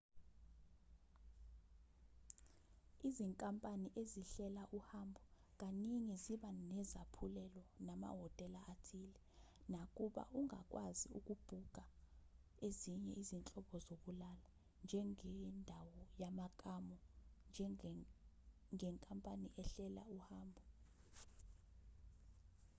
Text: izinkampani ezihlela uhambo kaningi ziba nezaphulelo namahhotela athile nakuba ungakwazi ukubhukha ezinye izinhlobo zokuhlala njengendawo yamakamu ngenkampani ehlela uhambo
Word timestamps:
izinkampani 3.07 3.87
ezihlela 4.01 4.63
uhambo 4.77 5.21
kaningi 5.61 6.15
ziba 6.23 6.49
nezaphulelo 6.75 7.63
namahhotela 7.85 8.59
athile 8.73 9.19
nakuba 9.73 10.23
ungakwazi 10.37 11.05
ukubhukha 11.17 11.83
ezinye 12.67 13.11
izinhlobo 13.21 13.75
zokuhlala 13.85 14.47
njengendawo 14.83 16.01
yamakamu 16.21 16.95
ngenkampani 18.75 19.47
ehlela 19.61 20.03
uhambo 20.17 20.63